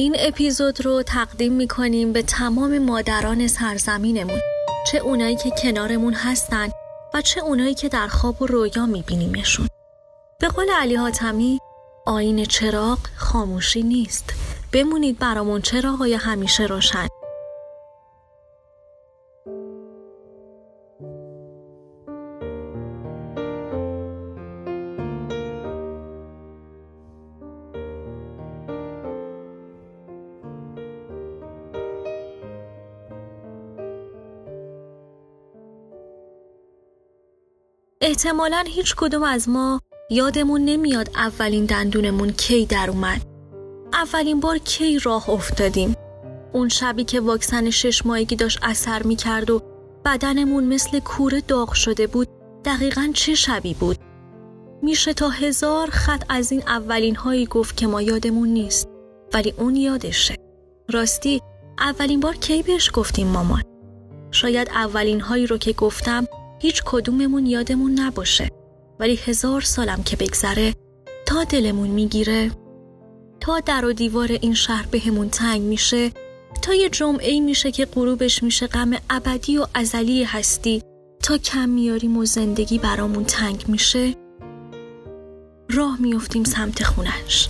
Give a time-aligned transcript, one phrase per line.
[0.00, 4.40] این اپیزود رو تقدیم می‌کنیم به تمام مادران سرزمینمون.
[4.86, 6.68] چه اونایی که کنارمون هستن
[7.14, 9.68] و چه اونایی که در خواب و رویا میبینیمشون.
[10.38, 11.58] به قول علی حاتمی
[12.06, 14.24] آین چراغ خاموشی نیست.
[14.72, 17.06] بمونید برامون چراغای همیشه روشن.
[38.02, 43.22] احتمالا هیچ کدوم از ما یادمون نمیاد اولین دندونمون کی در اومد.
[43.92, 45.94] اولین بار کی راه افتادیم.
[46.52, 49.62] اون شبی که واکسن شش ماهگی داشت اثر می‌کرد و
[50.04, 52.28] بدنمون مثل کوره داغ شده بود
[52.64, 53.96] دقیقا چه شبی بود؟
[54.82, 58.88] میشه تا هزار خط از این اولین هایی گفت که ما یادمون نیست
[59.34, 60.36] ولی اون یادشه.
[60.88, 61.40] راستی
[61.78, 63.62] اولین بار کی بهش گفتیم مامان؟
[64.30, 66.26] شاید اولین هایی رو که گفتم
[66.60, 68.48] هیچ کدوممون یادمون نباشه.
[69.00, 70.74] ولی هزار سالم که بگذره
[71.26, 72.50] تا دلمون می‌گیره
[73.40, 76.10] تا در و دیوار این شهر بهمون تنگ میشه
[76.62, 80.82] تا یه جمعه میشه که غروبش میشه غم ابدی و ازلی هستی
[81.22, 84.14] تا کم میاریم و زندگی برامون تنگ میشه.
[85.70, 87.48] راه میفتیم سمت خونش.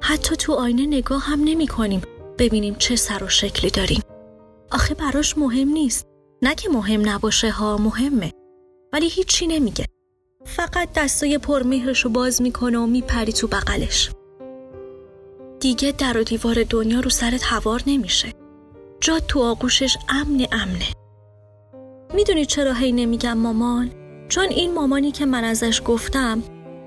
[0.00, 2.00] حتی تو آینه نگاه هم نمی کنیم
[2.38, 4.00] ببینیم چه سر و شکلی داریم.
[4.72, 6.09] آخه براش مهم نیست.
[6.42, 8.32] نه که مهم نباشه ها مهمه.
[8.92, 9.84] ولی هیچی نمیگه.
[10.44, 14.10] فقط دستای پرمهرش رو باز می‌کنه و میپری تو بغلش.
[15.60, 18.32] دیگه در و دیوار دنیا رو سرت هوار نمیشه.
[19.00, 20.88] جا تو آغوشش امن امنه.
[22.14, 23.90] می‌دونی چرا هی نمیگم مامان؟
[24.28, 26.42] چون این مامانی که من ازش گفتم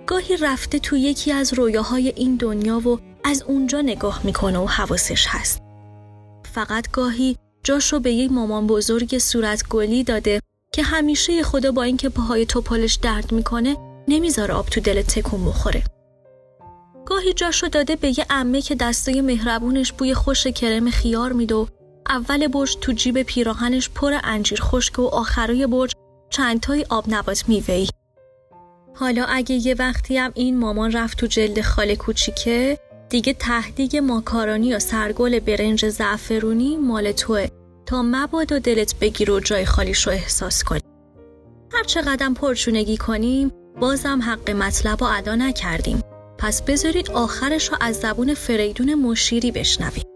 [0.08, 5.26] گاهی رفته تو یکی از رویاهای این دنیا و از اونجا نگاه می‌کنه و حواسش
[5.30, 5.62] هست.
[6.54, 10.42] فقط گاهی جاشو به یک مامان بزرگ صورت گلی داده
[10.74, 15.84] که همیشه خدا با اینکه پاهای توپالش درد می‌کنه نمی‌ذاره آب تو دل تکون بخوره.
[17.06, 21.66] گاهی جاشو داده به یه امه که دستای مهربونش بوی خوش کرم خیار میده
[22.10, 25.92] اول برج تو جیب پیراهنش پر انجیر خشک و آخرای برج
[26.30, 27.90] چندتای آب نبات میوهی.
[28.96, 32.80] حالا اگه یه وقتی هم این مامان رفت تو جلد خاله کوچیکه
[33.10, 37.48] دیگه تهدیگ ماکارانی و سرگل برنج زعفرونی مال توه
[37.86, 40.82] تا مبادا دلت بگیر و جای خالیش رو احساس کنی.
[41.74, 46.02] هر چه قدم پرچونگی کنیم بازم حق مطلب رو ادا نکردیم.
[46.38, 50.13] پس بذارید آخرش رو از زبون فریدون مشیری بشنویم.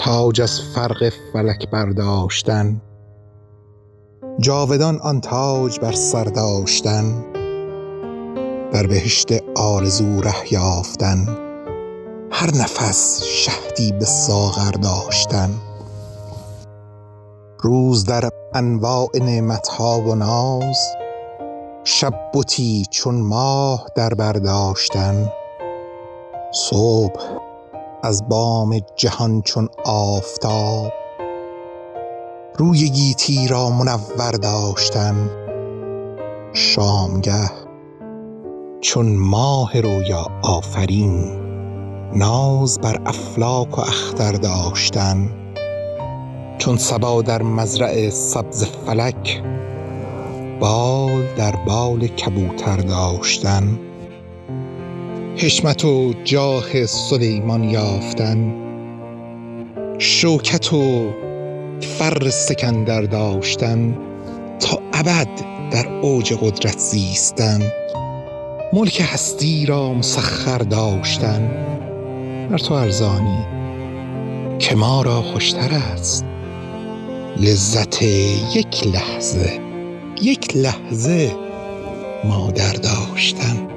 [0.00, 2.80] تاج از فرق فلک برداشتن
[4.38, 7.24] جاودان آن تاج بر سر داشتن
[8.72, 11.28] در بهشت آرزو ره یافتن
[12.32, 15.50] هر نفس شهدی به ساغر داشتن.
[17.58, 20.78] روز در انواع نعمتها و ناز
[21.84, 25.32] شب بتی چون ماه در برداشتن
[26.52, 27.49] صبح
[28.02, 30.92] از بام جهان چون آفتاب
[32.58, 35.30] روی گیتی را منور داشتن
[36.52, 37.50] شامگه
[38.80, 41.40] چون ماه رویا آفرین
[42.14, 45.30] ناز بر افلاک و اختر داشتن
[46.58, 49.42] چون سبا در مزرع سبز فلک
[50.60, 53.89] بال در بال کبوتر داشتن
[55.42, 58.54] حشمت و جاه سلیمان یافتن.
[59.98, 61.10] شوکت و
[61.80, 63.98] فر سکندر داشتن
[64.60, 65.28] تا ابد
[65.70, 67.72] در اوج قدرت زیستن.
[68.72, 71.50] ملک هستی را مسخر داشتن.
[72.50, 73.46] بر تو ارزانی
[74.58, 76.24] که ما را خوشتر است.
[77.36, 79.60] لذت یک لحظه
[80.22, 81.32] یک لحظه
[82.24, 83.69] مادر داشتن.